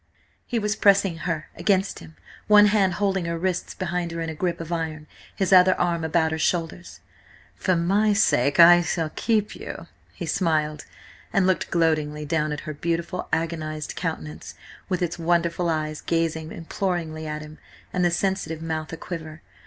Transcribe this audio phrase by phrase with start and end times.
[0.47, 2.15] He was pressing her against him,
[2.47, 6.03] one hand holding her wrists behind her in a grip of iron, his other arm
[6.03, 7.01] about her shoulders.
[7.55, 9.85] "For my own sake I will keep you,"
[10.15, 10.85] he smiled,
[11.31, 14.55] and looked gloatingly down at her beautiful, agonised countenance,
[14.89, 17.59] with its wonderful eyes gazing imploringly at him,
[17.93, 19.43] and the sensitive mouth a quiver.